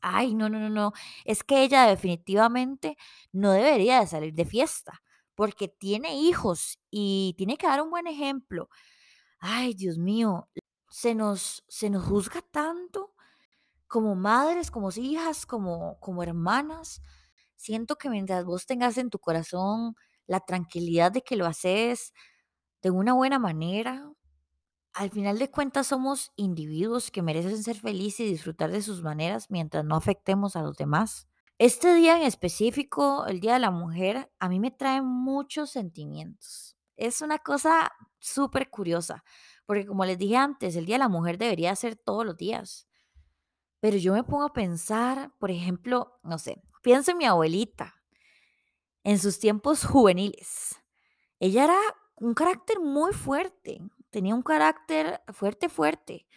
Ay, 0.02 0.36
no, 0.36 0.50
no, 0.50 0.60
no, 0.60 0.70
no. 0.70 0.94
Es 1.26 1.44
que 1.44 1.64
ella 1.64 1.88
definitivamente 1.88 2.98
no 3.34 3.52
debería 3.54 4.00
de 4.02 4.08
salir 4.08 4.34
de 4.34 4.46
fiesta 4.46 5.02
porque 5.36 5.68
tiene 5.68 6.16
hijos 6.18 6.80
y 6.92 7.36
tiene 7.38 7.58
que 7.58 7.68
dar 7.68 7.82
un 7.82 7.90
buen 7.92 8.08
ejemplo. 8.08 8.70
Ay, 9.40 9.74
Dios 9.76 9.98
mío, 9.98 10.50
se 10.90 11.16
nos, 11.16 11.64
se 11.68 11.90
nos 11.90 12.06
juzga 12.06 12.42
tanto 12.52 13.14
como 13.88 14.16
madres, 14.16 14.72
como 14.72 14.90
hijas, 14.96 15.46
como, 15.46 16.00
como 16.00 16.24
hermanas. 16.24 17.02
Siento 17.56 17.98
que 17.98 18.10
mientras 18.10 18.46
vos 18.46 18.66
tengas 18.66 18.98
en 18.98 19.10
tu 19.10 19.20
corazón 19.20 19.96
la 20.28 20.40
tranquilidad 20.42 21.12
de 21.12 21.22
que 21.24 21.36
lo 21.38 21.46
haces 21.46 22.14
de 22.82 22.92
una 22.92 23.14
buena 23.14 23.40
manera, 23.40 24.12
al 24.94 25.12
final 25.12 25.40
de 25.40 25.52
cuentas 25.52 25.88
somos 25.88 26.32
individuos 26.38 27.12
que 27.12 27.22
merecen 27.22 27.62
ser 27.64 27.78
felices 27.78 28.22
y 28.28 28.30
disfrutar 28.32 28.72
de 28.72 28.82
sus 28.82 29.04
maneras 29.04 29.52
mientras 29.52 29.86
no 29.86 29.96
afectemos 29.96 30.56
a 30.56 30.62
los 30.64 30.78
demás. 30.78 31.28
Este 31.58 31.96
día 31.96 32.18
en 32.18 32.24
específico, 32.24 33.26
el 33.28 33.40
Día 33.40 33.54
de 33.54 33.60
la 33.60 33.72
Mujer, 33.72 34.30
a 34.40 34.50
mí 34.50 34.60
me 34.60 34.72
trae 34.72 35.02
muchos 35.02 35.70
sentimientos. 35.70 36.76
Es 36.98 37.22
una 37.22 37.40
cosa 37.40 37.94
súper 38.20 38.70
curiosa, 38.70 39.24
porque 39.66 39.86
como 39.86 40.04
les 40.04 40.18
dije 40.18 40.36
antes, 40.36 40.76
el 40.76 40.86
Día 40.86 40.96
de 40.96 41.00
la 41.00 41.08
Mujer 41.08 41.38
debería 41.38 41.74
ser 41.78 41.96
todos 41.96 42.26
los 42.26 42.36
días. 42.36 42.90
Pero 43.80 43.96
yo 43.96 44.12
me 44.12 44.26
pongo 44.26 44.44
a 44.44 44.52
pensar, 44.52 45.32
por 45.40 45.50
ejemplo, 45.50 46.20
no 46.24 46.40
sé, 46.40 46.62
pienso 46.84 47.12
en 47.12 47.20
mi 47.20 47.26
abuelita, 47.26 48.04
en 49.06 49.18
sus 49.18 49.40
tiempos 49.40 49.86
juveniles. 49.86 50.76
Ella 51.40 51.64
era 51.64 51.80
un 52.16 52.34
carácter 52.34 52.82
muy 52.82 53.14
fuerte, 53.14 53.80
tenía 54.10 54.36
un 54.36 54.42
carácter 54.42 55.22
fuerte, 55.32 55.70
fuerte, 55.70 56.28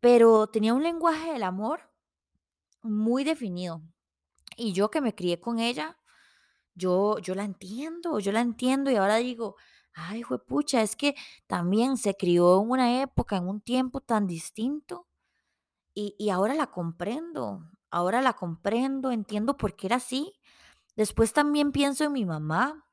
pero 0.00 0.46
tenía 0.46 0.72
un 0.72 0.82
lenguaje 0.82 1.34
del 1.34 1.42
amor 1.42 1.92
muy 2.80 3.22
definido. 3.22 3.82
Y 4.56 4.72
yo 4.72 4.90
que 4.90 5.00
me 5.00 5.14
crié 5.14 5.38
con 5.40 5.58
ella, 5.58 5.98
yo, 6.74 7.18
yo 7.18 7.34
la 7.34 7.44
entiendo, 7.44 8.18
yo 8.18 8.32
la 8.32 8.40
entiendo 8.40 8.90
y 8.90 8.96
ahora 8.96 9.16
digo, 9.16 9.56
ay, 9.94 10.22
pucha, 10.46 10.82
es 10.82 10.96
que 10.96 11.14
también 11.46 11.96
se 11.96 12.14
crió 12.14 12.60
en 12.62 12.70
una 12.70 13.02
época, 13.02 13.36
en 13.36 13.48
un 13.48 13.60
tiempo 13.60 14.00
tan 14.00 14.26
distinto 14.26 15.06
y, 15.94 16.14
y 16.18 16.30
ahora 16.30 16.54
la 16.54 16.68
comprendo, 16.68 17.70
ahora 17.90 18.20
la 18.22 18.34
comprendo, 18.34 19.10
entiendo 19.12 19.56
por 19.56 19.76
qué 19.76 19.88
era 19.88 19.96
así. 19.96 20.34
Después 20.96 21.32
también 21.32 21.72
pienso 21.72 22.04
en 22.04 22.12
mi 22.12 22.26
mamá 22.26 22.86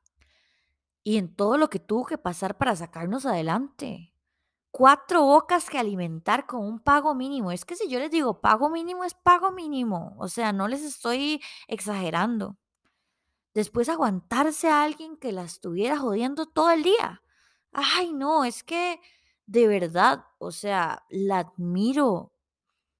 y 1.02 1.18
en 1.18 1.34
todo 1.34 1.58
lo 1.58 1.68
que 1.68 1.78
tuvo 1.78 2.06
que 2.06 2.18
pasar 2.18 2.56
para 2.58 2.76
sacarnos 2.76 3.26
adelante 3.26 4.13
cuatro 4.74 5.22
bocas 5.22 5.70
que 5.70 5.78
alimentar 5.78 6.46
con 6.46 6.64
un 6.64 6.80
pago 6.80 7.14
mínimo. 7.14 7.52
Es 7.52 7.64
que 7.64 7.76
si 7.76 7.88
yo 7.88 8.00
les 8.00 8.10
digo 8.10 8.40
pago 8.40 8.68
mínimo, 8.68 9.04
es 9.04 9.14
pago 9.14 9.52
mínimo. 9.52 10.16
O 10.18 10.26
sea, 10.26 10.52
no 10.52 10.66
les 10.66 10.82
estoy 10.82 11.40
exagerando. 11.68 12.56
Después 13.54 13.88
aguantarse 13.88 14.68
a 14.68 14.82
alguien 14.82 15.16
que 15.16 15.30
la 15.30 15.44
estuviera 15.44 15.96
jodiendo 15.96 16.46
todo 16.46 16.72
el 16.72 16.82
día. 16.82 17.22
Ay, 17.72 18.12
no, 18.14 18.44
es 18.44 18.64
que 18.64 19.00
de 19.46 19.68
verdad, 19.68 20.24
o 20.38 20.50
sea, 20.50 21.04
la 21.08 21.38
admiro. 21.38 22.32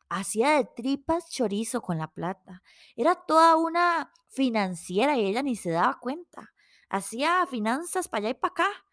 Hacía 0.09 0.50
de 0.52 0.66
tripas 0.66 1.28
chorizo 1.28 1.83
con 1.83 1.99
la 1.99 2.07
plata. 2.07 2.62
Era 2.95 3.16
toda 3.16 3.57
una 3.57 4.12
financiera 4.28 5.16
y 5.16 5.26
ella 5.26 5.43
ni 5.43 5.57
se 5.57 5.71
daba 5.71 5.99
cuenta. 5.99 6.52
Hacía 6.88 7.45
finanzas 7.47 8.07
para 8.07 8.28
allá 8.28 8.31
y 8.31 8.35
para 8.35 8.52
acá 8.52 8.85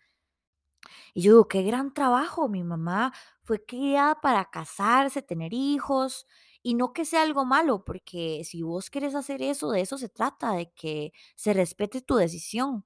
y 1.14 1.22
yo 1.22 1.34
digo, 1.34 1.48
qué 1.48 1.64
gran 1.64 1.94
trabajo, 1.94 2.50
mi 2.50 2.64
mamá 2.64 3.14
fue 3.44 3.64
criada 3.66 4.20
para 4.22 4.50
casarse, 4.50 5.22
tener 5.22 5.54
hijos, 5.54 6.26
y 6.64 6.76
no 6.76 6.94
que 6.94 7.06
sea 7.06 7.24
algo 7.24 7.46
malo, 7.46 7.84
porque 7.84 8.44
si 8.46 8.62
vos 8.62 8.90
querés 8.90 9.16
hacer 9.16 9.42
eso, 9.42 9.72
de 9.72 9.82
eso 9.82 9.98
se 9.98 10.10
trata, 10.10 10.54
de 10.54 10.72
que 10.74 11.12
se 11.36 11.54
respete 11.54 12.02
tu 12.02 12.16
decisión. 12.16 12.84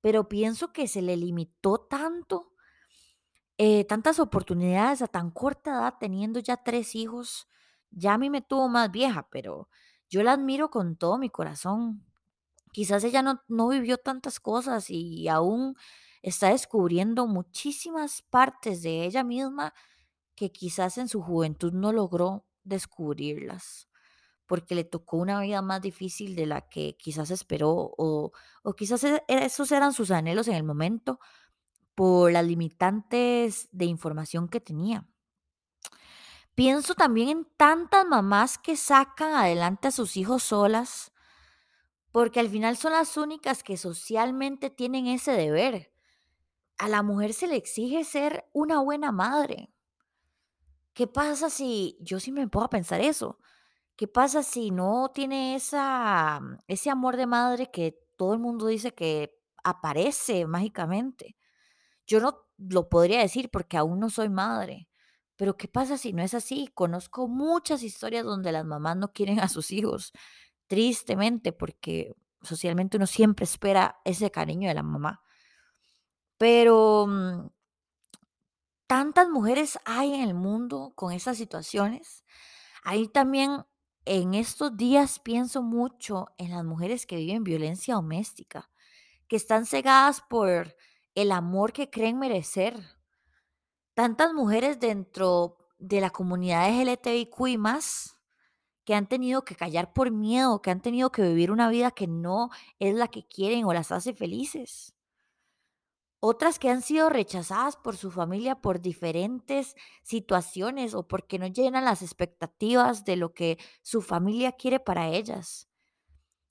Pero 0.00 0.28
pienso 0.28 0.72
que 0.72 0.88
se 0.88 1.02
le 1.02 1.16
limitó 1.16 1.78
tanto, 1.80 2.52
eh, 3.58 3.84
tantas 3.84 4.18
oportunidades 4.18 5.02
a 5.02 5.08
tan 5.08 5.30
corta 5.30 5.72
edad, 5.72 5.94
teniendo 6.00 6.40
ya 6.40 6.56
tres 6.58 6.94
hijos. 6.94 7.48
Ya 7.90 8.14
a 8.14 8.18
mí 8.18 8.30
me 8.30 8.42
tuvo 8.42 8.68
más 8.68 8.90
vieja, 8.90 9.28
pero 9.30 9.68
yo 10.10 10.22
la 10.22 10.32
admiro 10.32 10.70
con 10.70 10.96
todo 10.96 11.18
mi 11.18 11.30
corazón. 11.30 12.04
Quizás 12.72 13.04
ella 13.04 13.22
no, 13.22 13.42
no 13.48 13.68
vivió 13.68 13.98
tantas 13.98 14.40
cosas 14.40 14.90
y 14.90 15.28
aún 15.28 15.76
está 16.24 16.48
descubriendo 16.48 17.26
muchísimas 17.26 18.22
partes 18.22 18.80
de 18.82 19.04
ella 19.04 19.22
misma 19.22 19.74
que 20.34 20.50
quizás 20.50 20.96
en 20.96 21.06
su 21.06 21.20
juventud 21.22 21.72
no 21.74 21.92
logró 21.92 22.46
descubrirlas, 22.64 23.88
porque 24.46 24.74
le 24.74 24.84
tocó 24.84 25.18
una 25.18 25.40
vida 25.42 25.60
más 25.60 25.82
difícil 25.82 26.34
de 26.34 26.46
la 26.46 26.62
que 26.62 26.96
quizás 26.96 27.30
esperó 27.30 27.70
o, 27.98 28.32
o 28.62 28.72
quizás 28.74 29.04
e, 29.04 29.22
esos 29.28 29.70
eran 29.70 29.92
sus 29.92 30.10
anhelos 30.10 30.48
en 30.48 30.54
el 30.54 30.64
momento 30.64 31.20
por 31.94 32.32
las 32.32 32.46
limitantes 32.46 33.68
de 33.70 33.84
información 33.84 34.48
que 34.48 34.60
tenía. 34.60 35.06
Pienso 36.54 36.94
también 36.94 37.28
en 37.28 37.44
tantas 37.58 38.06
mamás 38.06 38.56
que 38.56 38.76
sacan 38.76 39.34
adelante 39.34 39.88
a 39.88 39.90
sus 39.90 40.16
hijos 40.16 40.42
solas, 40.42 41.12
porque 42.12 42.40
al 42.40 42.48
final 42.48 42.78
son 42.78 42.92
las 42.92 43.18
únicas 43.18 43.62
que 43.62 43.76
socialmente 43.76 44.70
tienen 44.70 45.06
ese 45.06 45.32
deber 45.32 45.93
a 46.78 46.88
la 46.88 47.02
mujer 47.02 47.32
se 47.34 47.46
le 47.46 47.56
exige 47.56 48.04
ser 48.04 48.44
una 48.52 48.80
buena 48.80 49.12
madre. 49.12 49.70
¿Qué 50.94 51.06
pasa 51.06 51.50
si 51.50 51.96
yo 52.00 52.20
sí 52.20 52.32
me 52.32 52.48
puedo 52.48 52.68
pensar 52.70 53.00
eso? 53.00 53.38
¿Qué 53.96 54.08
pasa 54.08 54.42
si 54.42 54.70
no 54.70 55.10
tiene 55.14 55.54
esa, 55.56 56.40
mm, 56.40 56.58
ese 56.68 56.90
amor 56.90 57.16
de 57.16 57.26
madre 57.26 57.70
que 57.70 57.98
todo 58.16 58.34
el 58.34 58.40
mundo 58.40 58.66
dice 58.66 58.94
que 58.94 59.36
aparece 59.64 60.46
mágicamente? 60.46 61.36
Yo 62.06 62.20
no 62.20 62.46
lo 62.58 62.88
podría 62.88 63.20
decir 63.20 63.50
porque 63.50 63.76
aún 63.76 64.00
no 64.00 64.10
soy 64.10 64.28
madre, 64.28 64.88
pero 65.36 65.56
¿qué 65.56 65.68
pasa 65.68 65.98
si 65.98 66.12
no 66.12 66.22
es 66.22 66.34
así? 66.34 66.68
Conozco 66.74 67.28
muchas 67.28 67.82
historias 67.82 68.24
donde 68.24 68.52
las 68.52 68.64
mamás 68.64 68.96
no 68.96 69.12
quieren 69.12 69.40
a 69.40 69.48
sus 69.48 69.72
hijos, 69.72 70.12
tristemente, 70.68 71.52
porque 71.52 72.14
socialmente 72.42 72.96
uno 72.98 73.06
siempre 73.06 73.44
espera 73.44 74.00
ese 74.04 74.30
cariño 74.30 74.68
de 74.68 74.74
la 74.74 74.82
mamá. 74.82 75.23
Pero 76.44 77.06
mm, 77.08 77.48
tantas 78.86 79.30
mujeres 79.30 79.78
hay 79.86 80.12
en 80.12 80.20
el 80.20 80.34
mundo 80.34 80.92
con 80.94 81.10
esas 81.10 81.38
situaciones. 81.38 82.22
Ahí 82.82 83.08
también 83.08 83.64
en 84.04 84.34
estos 84.34 84.76
días 84.76 85.20
pienso 85.20 85.62
mucho 85.62 86.26
en 86.36 86.50
las 86.50 86.62
mujeres 86.62 87.06
que 87.06 87.16
viven 87.16 87.44
violencia 87.44 87.94
doméstica, 87.94 88.68
que 89.26 89.36
están 89.36 89.64
cegadas 89.64 90.20
por 90.20 90.76
el 91.14 91.32
amor 91.32 91.72
que 91.72 91.88
creen 91.88 92.18
merecer. 92.18 92.78
Tantas 93.94 94.34
mujeres 94.34 94.78
dentro 94.78 95.56
de 95.78 96.02
la 96.02 96.10
comunidad 96.10 96.68
LGTBIQ 96.78 97.56
más 97.56 98.18
que 98.84 98.94
han 98.94 99.08
tenido 99.08 99.46
que 99.46 99.56
callar 99.56 99.94
por 99.94 100.10
miedo, 100.10 100.60
que 100.60 100.70
han 100.70 100.82
tenido 100.82 101.10
que 101.10 101.22
vivir 101.22 101.50
una 101.50 101.70
vida 101.70 101.90
que 101.90 102.06
no 102.06 102.50
es 102.78 102.94
la 102.94 103.08
que 103.08 103.26
quieren 103.26 103.64
o 103.64 103.72
las 103.72 103.92
hace 103.92 104.12
felices. 104.12 104.94
Otras 106.26 106.58
que 106.58 106.70
han 106.70 106.80
sido 106.80 107.10
rechazadas 107.10 107.76
por 107.76 107.98
su 107.98 108.10
familia 108.10 108.54
por 108.54 108.80
diferentes 108.80 109.76
situaciones 110.02 110.94
o 110.94 111.06
porque 111.06 111.38
no 111.38 111.48
llenan 111.48 111.84
las 111.84 112.00
expectativas 112.00 113.04
de 113.04 113.16
lo 113.16 113.34
que 113.34 113.58
su 113.82 114.00
familia 114.00 114.52
quiere 114.52 114.80
para 114.80 115.08
ellas. 115.08 115.68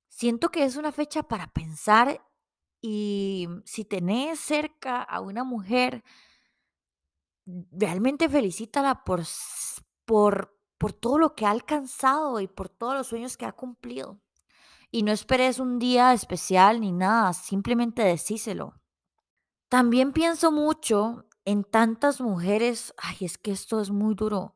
Siento 0.10 0.50
que 0.50 0.64
es 0.64 0.76
una 0.76 0.92
fecha 0.92 1.24
para 1.24 1.52
pensar 1.52 2.24
y 2.82 3.48
si 3.66 3.84
tenés 3.84 4.40
cerca 4.40 5.02
a 5.02 5.22
una 5.22 5.44
mujer, 5.44 6.04
realmente 7.72 8.30
felicítala 8.30 9.04
por, 9.04 9.24
por, 10.06 10.56
por 10.78 10.94
todo 10.94 11.18
lo 11.18 11.34
que 11.34 11.48
ha 11.48 11.50
alcanzado 11.50 12.40
y 12.42 12.48
por 12.48 12.70
todos 12.70 12.94
los 12.94 13.08
sueños 13.08 13.38
que 13.38 13.48
ha 13.48 13.54
cumplido. 13.54 14.22
Y 14.92 15.02
no 15.02 15.12
esperes 15.12 15.58
un 15.58 15.80
día 15.80 16.14
especial 16.14 16.80
ni 16.80 16.92
nada, 16.92 17.34
simplemente 17.34 18.04
decíselo. 18.04 18.83
También 19.74 20.14
pienso 20.14 20.52
mucho 20.52 21.26
en 21.46 21.64
tantas 21.64 22.22
mujeres, 22.22 22.94
ay, 22.96 23.18
es 23.22 23.40
que 23.40 23.50
esto 23.50 23.82
es 23.82 23.90
muy 23.90 24.14
duro, 24.14 24.56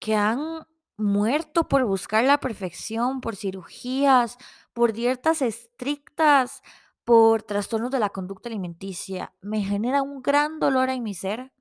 que 0.00 0.16
han 0.16 0.66
muerto 0.96 1.68
por 1.68 1.84
buscar 1.84 2.24
la 2.24 2.40
perfección, 2.40 3.20
por 3.20 3.36
cirugías, 3.36 4.38
por 4.72 4.92
dietas 4.92 5.42
estrictas, 5.42 6.60
por 7.04 7.44
trastornos 7.44 7.92
de 7.92 8.00
la 8.00 8.10
conducta 8.10 8.48
alimenticia. 8.48 9.32
Me 9.42 9.62
genera 9.62 10.02
un 10.02 10.22
gran 10.22 10.58
dolor 10.58 10.90
en 10.90 11.04
mi 11.04 11.14
ser 11.14 11.52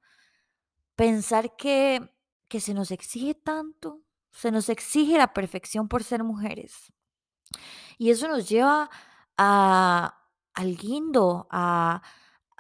pensar 0.96 1.56
que, 1.56 2.12
que 2.48 2.60
se 2.60 2.74
nos 2.74 2.90
exige 2.90 3.36
tanto, 3.36 4.02
se 4.32 4.50
nos 4.50 4.70
exige 4.70 5.20
la 5.20 5.34
perfección 5.34 5.88
por 5.88 6.04
ser 6.04 6.24
mujeres. 6.24 6.92
Y 8.00 8.10
eso 8.10 8.28
nos 8.28 8.50
lleva 8.50 8.90
a, 9.38 10.18
al 10.56 10.78
guindo, 10.78 11.48
a 11.52 12.02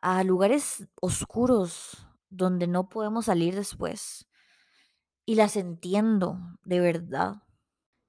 a 0.02 0.24
lugares 0.24 0.88
oscuros 1.02 2.08
donde 2.30 2.68
no 2.68 2.90
podemos 2.90 3.26
salir 3.26 3.56
después. 3.56 4.28
Y 5.26 5.36
las 5.36 5.56
entiendo, 5.56 6.40
de 6.64 6.80
verdad. 6.80 7.44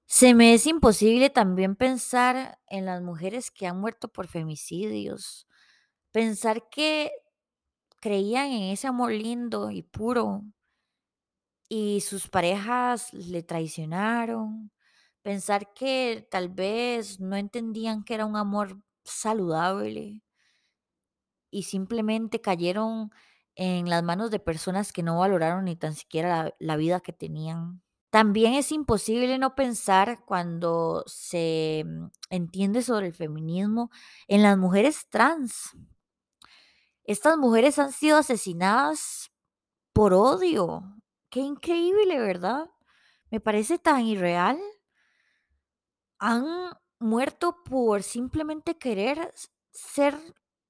Se 0.06 0.34
me 0.34 0.54
es 0.54 0.66
imposible 0.66 1.30
también 1.30 1.76
pensar 1.76 2.58
en 2.68 2.86
las 2.86 3.02
mujeres 3.02 3.50
que 3.50 3.66
han 3.66 3.80
muerto 3.80 4.08
por 4.08 4.28
femicidios. 4.28 5.46
Pensar 6.12 6.68
que 6.70 7.12
creían 8.00 8.50
en 8.52 8.64
ese 8.72 8.88
amor 8.88 9.12
lindo 9.12 9.70
y 9.70 9.82
puro 9.82 10.42
y 11.68 12.00
sus 12.02 12.28
parejas 12.28 13.12
le 13.14 13.42
traicionaron. 13.42 14.70
Pensar 15.22 15.72
que 15.74 16.26
tal 16.30 16.48
vez 16.48 17.20
no 17.20 17.36
entendían 17.36 18.04
que 18.04 18.14
era 18.14 18.26
un 18.26 18.36
amor 18.36 18.82
saludable 19.04 20.22
y 21.52 21.64
simplemente 21.64 22.40
cayeron 22.40 23.12
en 23.54 23.88
las 23.88 24.02
manos 24.02 24.30
de 24.30 24.40
personas 24.40 24.92
que 24.92 25.02
no 25.02 25.18
valoraron 25.18 25.66
ni 25.66 25.76
tan 25.76 25.94
siquiera 25.94 26.54
la, 26.58 26.76
vida 26.76 27.00
que 27.00 27.12
tenían. 27.12 27.82
También 28.10 28.54
es 28.54 28.72
imposible 28.72 29.38
no 29.38 29.54
pensar 29.54 30.24
cuando 30.24 31.04
se 31.06 31.84
mm, 31.86 32.06
entiende 32.30 32.82
sobre 32.82 33.08
el 33.08 33.14
feminismo 33.14 33.90
en 34.26 34.42
las 34.42 34.56
mujeres 34.56 35.06
trans. 35.10 35.76
Estas 37.04 37.36
mujeres 37.36 37.78
han 37.78 37.92
sido 37.92 38.16
asesinadas 38.16 39.30
por 39.92 40.14
odio. 40.14 40.82
Qué 41.28 41.40
increíble, 41.40 42.18
¿verdad? 42.18 42.70
Me 43.30 43.40
parece 43.40 43.78
tan 43.78 44.00
irreal. 44.06 44.58
Han 46.18 46.46
muerto 46.98 47.62
por 47.64 48.02
simplemente 48.02 48.78
querer 48.78 49.34
ser 49.70 50.16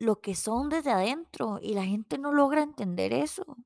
lo 0.03 0.21
que 0.21 0.35
son 0.35 0.69
desde 0.69 0.91
adentro 0.91 1.61
y 1.63 1.75
la 1.75 1.85
gente 1.85 2.19
no 2.19 2.33
logra 2.33 2.61
entender 2.63 3.13
eso. 3.13 3.57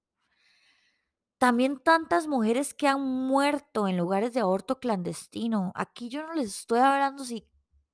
También 1.38 1.78
tantas 1.78 2.26
mujeres 2.26 2.74
que 2.74 2.88
han 2.88 3.00
muerto 3.00 3.88
en 3.88 3.96
lugares 3.96 4.34
de 4.34 4.40
aborto 4.40 4.78
clandestino. 4.78 5.72
Aquí 5.74 6.10
yo 6.10 6.26
no 6.26 6.34
les 6.34 6.48
estoy 6.48 6.80
hablando 6.80 7.24
si, 7.24 7.48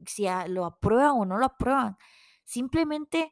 si 0.05 0.27
lo 0.49 0.65
aprueban 0.65 1.13
o 1.13 1.25
no 1.25 1.39
lo 1.39 1.47
aprueban. 1.47 1.97
Simplemente 2.43 3.31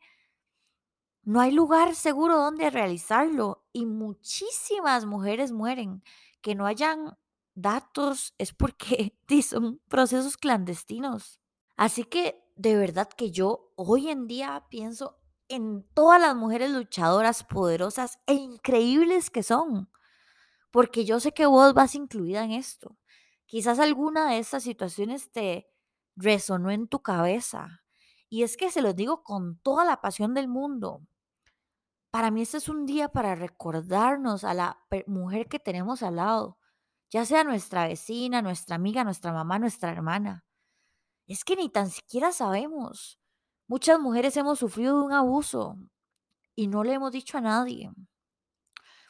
no 1.23 1.40
hay 1.40 1.51
lugar 1.51 1.96
seguro 1.96 2.37
donde 2.37 2.70
realizarlo 2.70 3.64
y 3.73 3.87
muchísimas 3.87 5.07
mujeres 5.07 5.51
mueren. 5.51 6.05
Que 6.40 6.55
no 6.55 6.66
hayan 6.66 7.18
datos 7.55 8.33
es 8.38 8.53
porque 8.53 9.18
son 9.42 9.81
procesos 9.88 10.37
clandestinos. 10.37 11.40
Así 11.77 12.05
que 12.05 12.44
de 12.61 12.77
verdad 12.77 13.09
que 13.09 13.31
yo 13.31 13.73
hoy 13.75 14.11
en 14.11 14.27
día 14.27 14.66
pienso 14.68 15.18
en 15.49 15.83
todas 15.94 16.20
las 16.20 16.37
mujeres 16.37 16.70
luchadoras 16.70 17.42
poderosas 17.42 18.18
e 18.27 18.35
increíbles 18.35 19.31
que 19.31 19.42
son, 19.42 19.90
porque 20.70 21.07
yo 21.07 21.20
sé 21.20 21.33
que 21.33 21.46
vos 21.46 21.73
vas 21.73 21.94
incluida 21.94 22.44
en 22.44 22.53
esto. 22.53 22.99
Quizás 23.46 23.79
alguna 23.79 24.31
de 24.31 24.40
estas 24.40 24.62
situaciones 24.62 25.33
te 25.33 25.70
resonó 26.16 26.70
en 26.70 26.87
tu 26.87 27.01
cabeza. 27.01 27.83
Y 28.29 28.42
es 28.42 28.59
que 28.59 28.70
se 28.70 28.83
los 28.83 28.94
digo 28.94 29.23
con 29.23 29.59
toda 29.61 29.87
la 29.87 30.03
pasión 30.03 30.35
del 30.35 30.46
mundo. 30.46 31.01
Para 32.11 32.31
mí 32.31 32.42
este 32.42 32.59
es 32.59 32.68
un 32.68 32.85
día 32.85 33.09
para 33.09 33.35
recordarnos 33.35 34.44
a 34.44 34.53
la 34.53 34.85
mujer 35.07 35.49
que 35.49 35.61
tenemos 35.61 36.03
al 36.03 36.16
lado, 36.16 36.59
ya 37.09 37.25
sea 37.25 37.42
nuestra 37.42 37.88
vecina, 37.88 38.42
nuestra 38.42 38.77
amiga, 38.77 39.03
nuestra 39.03 39.33
mamá, 39.33 39.59
nuestra 39.59 39.90
hermana. 39.90 40.44
Es 41.31 41.45
que 41.45 41.55
ni 41.55 41.69
tan 41.69 41.88
siquiera 41.88 42.33
sabemos. 42.33 43.21
Muchas 43.69 44.01
mujeres 44.01 44.37
hemos 44.37 44.59
sufrido 44.59 44.99
de 44.99 45.05
un 45.05 45.12
abuso 45.12 45.79
y 46.57 46.66
no 46.66 46.83
le 46.83 46.95
hemos 46.95 47.12
dicho 47.12 47.38
a 47.38 47.40
nadie. 47.40 47.88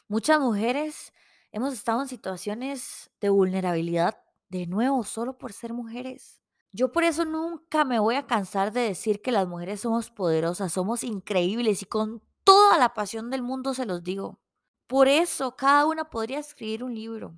Muchas 0.07 0.39
mujeres 0.39 1.13
hemos 1.51 1.73
estado 1.73 1.99
en 1.99 2.07
situaciones 2.07 3.09
de 3.19 3.29
vulnerabilidad 3.29 4.21
de 4.49 4.67
nuevo 4.67 5.03
solo 5.03 5.39
por 5.39 5.51
ser 5.51 5.73
mujeres. 5.73 6.43
Yo 6.71 6.91
por 6.91 7.05
eso 7.05 7.25
nunca 7.25 7.85
me 7.85 7.97
voy 7.97 8.13
a 8.13 8.27
cansar 8.27 8.71
de 8.71 8.81
decir 8.81 9.23
que 9.23 9.31
las 9.31 9.47
mujeres 9.47 9.81
somos 9.81 10.11
poderosas, 10.11 10.71
somos 10.71 11.03
increíbles 11.03 11.81
y 11.81 11.85
con 11.85 12.21
toda 12.43 12.77
la 12.77 12.93
pasión 12.93 13.31
del 13.31 13.41
mundo 13.41 13.73
se 13.73 13.87
los 13.87 14.03
digo. 14.03 14.39
Por 14.85 15.07
eso 15.07 15.55
cada 15.55 15.87
una 15.87 16.11
podría 16.11 16.37
escribir 16.37 16.83
un 16.83 16.93
libro. 16.93 17.33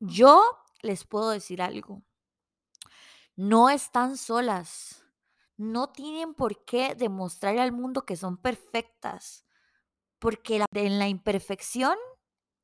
Yo 0.00 0.42
les 0.82 1.06
puedo 1.06 1.30
decir 1.30 1.62
algo. 1.62 2.02
No 3.36 3.68
están 3.68 4.16
solas. 4.16 5.04
No 5.58 5.90
tienen 5.90 6.34
por 6.34 6.64
qué 6.64 6.94
demostrarle 6.94 7.60
al 7.60 7.72
mundo 7.72 8.06
que 8.06 8.16
son 8.16 8.38
perfectas, 8.38 9.44
porque 10.18 10.64
en 10.72 10.98
la 10.98 11.08
imperfección 11.08 11.96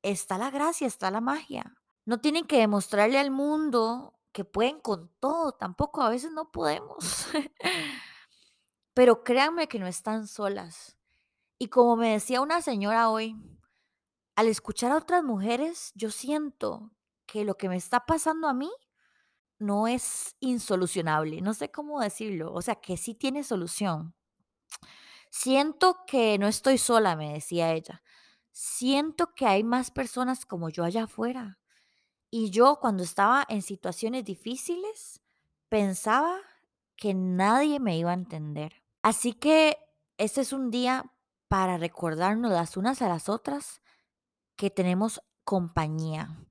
está 0.03 0.39
la 0.39 0.51
gracia, 0.51 0.87
está 0.87 1.11
la 1.11 1.21
magia. 1.21 1.77
No 2.07 2.21
tienen 2.21 2.47
que 2.47 2.59
demostrarle 2.59 3.19
al 3.19 3.31
mundo 3.31 4.19
que 4.33 4.45
pueden 4.45 4.81
con 4.81 5.11
todo, 5.21 5.53
tampoco 5.53 6.03
a 6.03 6.09
veces 6.09 6.33
no 6.33 6.51
podemos. 6.51 6.97
Pero 8.95 9.25
créanme 9.25 9.69
que 9.69 9.79
no 9.79 9.87
están 9.87 10.27
solas. 10.27 10.97
Y 11.59 11.69
como 11.69 11.97
me 11.97 12.13
decía 12.13 12.41
una 12.41 12.63
señora 12.63 13.11
hoy, 13.11 13.37
al 14.37 14.49
escuchar 14.49 14.91
a 14.93 14.97
otras 14.97 15.23
mujeres, 15.23 15.93
yo 15.95 16.11
siento 16.11 16.91
que 17.27 17.45
lo 17.45 17.57
que 17.57 17.69
me 17.69 17.77
está 17.77 18.07
pasando 18.07 18.49
a 18.49 18.55
mí 18.55 18.71
no 19.63 19.89
es 19.89 20.37
insolucionable, 20.41 21.41
no 21.41 21.55
sé 21.55 21.71
cómo 21.71 22.01
decirlo, 22.01 22.53
o 22.53 22.63
sea, 22.63 22.77
que 22.77 22.97
sí 22.97 23.15
tiene 23.15 23.45
solución. 23.45 24.15
Siento 25.31 26.05
que 26.07 26.39
no 26.39 26.47
estoy 26.47 26.77
sola, 26.79 27.17
me 27.17 27.33
decía 27.33 27.73
ella. 27.73 28.03
Siento 28.51 29.35
que 29.35 29.47
hay 29.47 29.65
más 29.65 29.91
personas 29.91 30.45
como 30.45 30.69
yo 30.69 30.85
allá 30.85 31.05
afuera. 31.05 31.59
Y 32.31 32.51
yo 32.51 32.79
cuando 32.81 33.03
estaba 33.03 33.45
en 33.49 33.63
situaciones 33.63 34.25
difíciles, 34.25 35.21
pensaba 35.69 36.39
que 36.97 37.15
nadie 37.15 37.81
me 37.81 37.97
iba 37.97 38.11
a 38.11 38.15
entender. 38.15 38.83
Así 39.03 39.33
que 39.33 39.79
este 40.19 40.43
es 40.43 40.53
un 40.53 40.71
día 40.71 41.13
para 41.49 41.79
recordarnos 41.79 42.53
las 42.53 42.77
unas 42.77 43.03
a 43.03 43.09
las 43.09 43.29
otras 43.29 43.83
que 44.57 44.71
tenemos 44.71 45.23
compañía, 45.45 46.47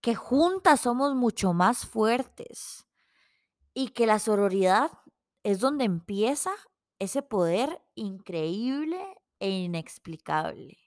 que 0.00 0.14
juntas 0.14 0.80
somos 0.80 1.14
mucho 1.14 1.52
más 1.52 1.86
fuertes 1.86 2.86
y 3.74 3.88
que 3.88 4.06
la 4.06 4.18
sororidad 4.18 4.90
es 5.42 5.60
donde 5.60 5.84
empieza 5.84 6.52
ese 6.98 7.22
poder 7.22 7.82
increíble 7.94 8.98
e 9.40 9.50
inexplicable. 9.50 10.78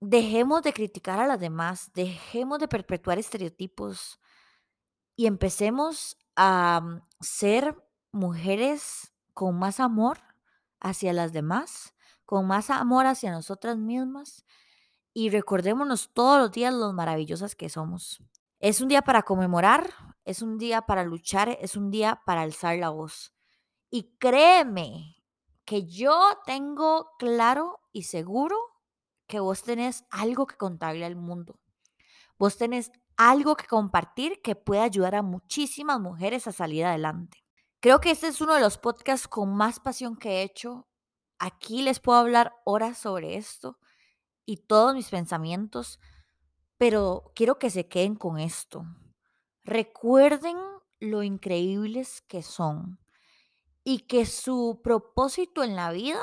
Dejemos 0.00 0.62
de 0.62 0.72
criticar 0.72 1.18
a 1.18 1.26
las 1.26 1.40
demás, 1.40 1.90
dejemos 1.92 2.60
de 2.60 2.68
perpetuar 2.68 3.18
estereotipos 3.18 4.20
y 5.16 5.26
empecemos 5.26 6.16
a 6.36 6.80
mm, 6.80 7.02
ser 7.20 7.76
mujeres 8.12 9.12
con 9.34 9.58
más 9.58 9.80
amor 9.80 10.18
hacia 10.80 11.12
las 11.12 11.32
demás, 11.32 11.94
con 12.24 12.46
más 12.46 12.70
amor 12.70 13.06
hacia 13.06 13.32
nosotras 13.32 13.76
mismas 13.76 14.44
y 15.12 15.30
recordémonos 15.30 16.10
todos 16.12 16.38
los 16.38 16.52
días 16.52 16.72
lo 16.72 16.92
maravillosas 16.92 17.56
que 17.56 17.68
somos. 17.68 18.22
Es 18.60 18.80
un 18.80 18.88
día 18.88 19.02
para 19.02 19.22
conmemorar, 19.22 19.92
es 20.24 20.42
un 20.42 20.58
día 20.58 20.82
para 20.82 21.04
luchar, 21.04 21.56
es 21.60 21.76
un 21.76 21.90
día 21.90 22.22
para 22.26 22.42
alzar 22.42 22.76
la 22.76 22.90
voz. 22.90 23.32
Y 23.88 24.16
créeme 24.18 25.24
que 25.64 25.86
yo 25.86 26.18
tengo 26.44 27.10
claro 27.18 27.78
y 27.92 28.02
seguro 28.02 28.56
que 29.28 29.38
vos 29.38 29.62
tenés 29.62 30.04
algo 30.10 30.46
que 30.46 30.56
contarle 30.56 31.04
al 31.04 31.14
mundo. 31.14 31.60
Vos 32.36 32.56
tenés 32.56 32.90
algo 33.16 33.56
que 33.56 33.66
compartir 33.66 34.42
que 34.42 34.56
puede 34.56 34.80
ayudar 34.80 35.14
a 35.14 35.22
muchísimas 35.22 36.00
mujeres 36.00 36.46
a 36.48 36.52
salir 36.52 36.84
adelante. 36.84 37.44
Creo 37.80 38.00
que 38.00 38.10
este 38.10 38.26
es 38.26 38.40
uno 38.40 38.54
de 38.54 38.60
los 38.60 38.76
podcasts 38.76 39.28
con 39.28 39.54
más 39.54 39.78
pasión 39.78 40.16
que 40.16 40.30
he 40.30 40.42
hecho. 40.42 40.88
Aquí 41.38 41.82
les 41.82 42.00
puedo 42.00 42.18
hablar 42.18 42.56
horas 42.64 42.98
sobre 42.98 43.36
esto 43.36 43.78
y 44.44 44.56
todos 44.56 44.94
mis 44.94 45.10
pensamientos, 45.10 46.00
pero 46.78 47.32
quiero 47.34 47.58
que 47.58 47.70
se 47.70 47.88
queden 47.88 48.14
con 48.14 48.38
esto. 48.38 48.86
Recuerden 49.64 50.56
lo 51.00 51.22
increíbles 51.22 52.22
que 52.22 52.42
son 52.42 52.98
y 53.84 54.00
que 54.00 54.26
su 54.26 54.80
propósito 54.82 55.62
en 55.62 55.76
la 55.76 55.92
vida 55.92 56.22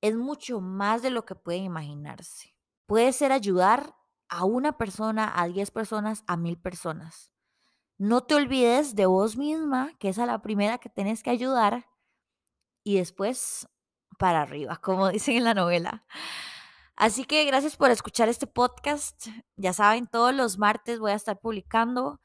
es 0.00 0.14
mucho 0.16 0.60
más 0.60 1.02
de 1.02 1.10
lo 1.10 1.24
que 1.24 1.34
pueden 1.34 1.64
imaginarse. 1.64 2.54
Puede 2.86 3.12
ser 3.12 3.32
ayudar 3.32 3.96
a 4.28 4.44
una 4.44 4.76
persona, 4.76 5.32
a 5.40 5.46
10 5.48 5.70
personas, 5.70 6.24
a 6.26 6.36
mil 6.36 6.58
personas. 6.58 7.32
No 7.98 8.24
te 8.24 8.34
olvides 8.34 8.94
de 8.94 9.06
vos 9.06 9.36
misma, 9.36 9.92
que 9.98 10.10
es 10.10 10.18
a 10.18 10.26
la 10.26 10.42
primera 10.42 10.78
que 10.78 10.88
tienes 10.88 11.22
que 11.22 11.30
ayudar, 11.30 11.86
y 12.84 12.98
después 12.98 13.68
para 14.18 14.42
arriba, 14.42 14.76
como 14.76 15.08
dicen 15.10 15.36
en 15.36 15.44
la 15.44 15.54
novela. 15.54 16.04
Así 16.96 17.24
que 17.24 17.44
gracias 17.44 17.76
por 17.76 17.90
escuchar 17.90 18.30
este 18.30 18.46
podcast. 18.46 19.26
Ya 19.56 19.74
saben, 19.74 20.06
todos 20.06 20.34
los 20.34 20.58
martes 20.58 20.98
voy 20.98 21.12
a 21.12 21.16
estar 21.16 21.38
publicando. 21.38 22.20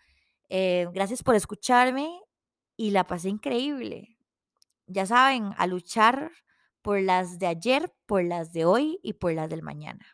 Eh, 0.48 0.88
gracias 0.94 1.24
por 1.24 1.36
escucharme 1.36 2.10
y 2.78 2.92
la 2.92 3.06
pasé 3.06 3.30
increíble. 3.30 4.18
Ya 4.88 5.06
saben, 5.06 5.54
a 5.58 5.68
luchar 5.68 6.32
por 6.82 7.02
las 7.02 7.38
de 7.38 7.48
ayer, 7.48 7.94
por 8.06 8.24
las 8.24 8.54
de 8.54 8.66
hoy 8.66 9.00
y 9.04 9.14
por 9.14 9.34
las 9.34 9.50
del 9.50 9.62
mañana. 9.62 10.06